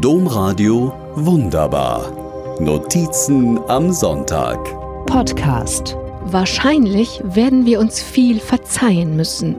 [0.00, 2.58] Domradio Wunderbar.
[2.60, 4.58] Notizen am Sonntag.
[5.06, 5.96] Podcast.
[6.24, 9.56] Wahrscheinlich werden wir uns viel verzeihen müssen,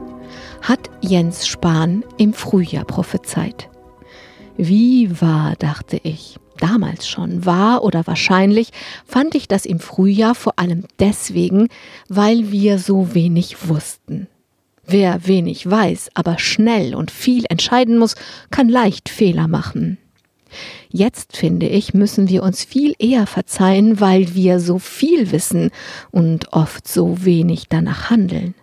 [0.61, 3.69] hat Jens Spahn im Frühjahr prophezeit.
[4.57, 6.37] Wie wahr, dachte ich.
[6.57, 8.69] Damals schon wahr oder wahrscheinlich
[9.05, 11.67] fand ich das im Frühjahr vor allem deswegen,
[12.07, 14.27] weil wir so wenig wussten.
[14.85, 18.15] Wer wenig weiß, aber schnell und viel entscheiden muss,
[18.51, 19.97] kann leicht Fehler machen.
[20.89, 25.71] Jetzt, finde ich, müssen wir uns viel eher verzeihen, weil wir so viel wissen
[26.11, 28.55] und oft so wenig danach handeln.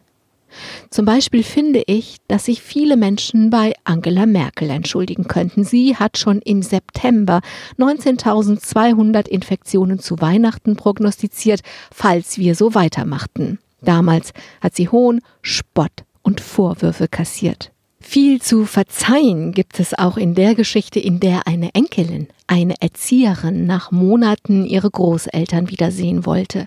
[0.91, 5.64] Zum Beispiel finde ich, dass sich viele Menschen bei Angela Merkel entschuldigen könnten.
[5.64, 7.41] Sie hat schon im September
[7.78, 11.61] 19.200 Infektionen zu Weihnachten prognostiziert,
[11.92, 13.59] falls wir so weitermachten.
[13.80, 17.72] Damals hat sie Hohn, Spott und Vorwürfe kassiert.
[18.12, 23.66] Viel zu verzeihen gibt es auch in der Geschichte, in der eine Enkelin, eine Erzieherin
[23.66, 26.66] nach Monaten ihre Großeltern wiedersehen wollte,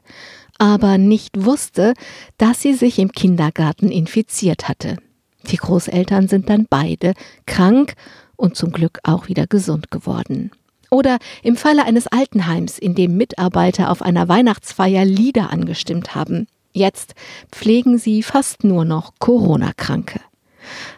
[0.57, 1.95] aber nicht wusste,
[2.37, 4.95] dass sie sich im Kindergarten infiziert hatte.
[5.51, 7.13] Die Großeltern sind dann beide
[7.45, 7.95] krank
[8.37, 10.49] und zum Glück auch wieder gesund geworden.
[10.91, 16.47] Oder im Falle eines Altenheims, in dem Mitarbeiter auf einer Weihnachtsfeier Lieder angestimmt haben.
[16.71, 17.15] Jetzt
[17.51, 20.21] pflegen sie fast nur noch Corona-Kranke.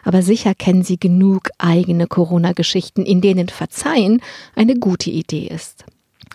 [0.04, 4.20] Aber sicher kennen Sie genug eigene Corona-Geschichten, in denen Verzeihen
[4.54, 5.84] eine gute Idee ist.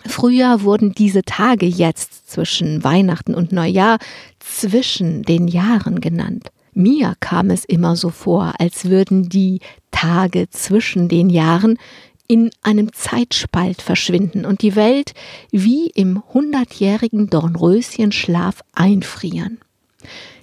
[0.06, 3.98] Früher wurden diese Tage jetzt zwischen Weihnachten und Neujahr
[4.40, 6.50] zwischen den Jahren genannt.
[6.74, 11.78] Mir kam es immer so vor, als würden die Tage zwischen den Jahren
[12.26, 15.12] in einem Zeitspalt verschwinden und die Welt
[15.50, 19.58] wie im hundertjährigen Dornröschenschlaf einfrieren.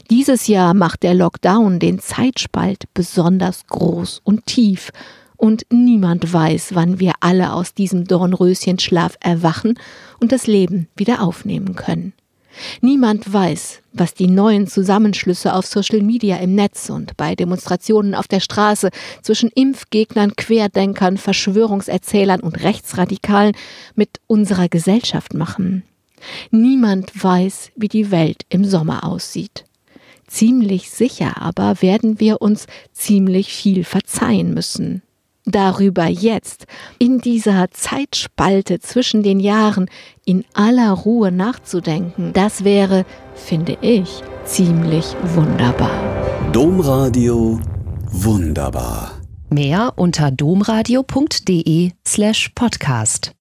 [0.10, 4.92] Dieses Jahr macht der Lockdown den Zeitspalt besonders groß und tief,
[5.38, 9.80] und niemand weiß, wann wir alle aus diesem Dornröschenschlaf erwachen
[10.20, 12.12] und das Leben wieder aufnehmen können.
[12.82, 18.28] Niemand weiß, was die neuen Zusammenschlüsse auf Social Media im Netz und bei Demonstrationen auf
[18.28, 18.90] der Straße
[19.22, 23.56] zwischen Impfgegnern, Querdenkern, Verschwörungserzählern und Rechtsradikalen
[23.96, 25.84] mit unserer Gesellschaft machen.
[26.52, 29.64] Niemand weiß, wie die Welt im Sommer aussieht.
[30.30, 35.02] Ziemlich sicher aber werden wir uns ziemlich viel verzeihen müssen.
[35.46, 36.68] Darüber jetzt,
[37.00, 39.90] in dieser Zeitspalte zwischen den Jahren,
[40.26, 45.92] in aller Ruhe nachzudenken, das wäre, finde ich, ziemlich wunderbar.
[46.52, 47.60] Domradio
[48.12, 49.12] Wunderbar.
[49.50, 53.34] Mehr unter domradio.de slash podcast.